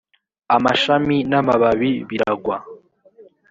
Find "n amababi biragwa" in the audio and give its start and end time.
1.29-2.57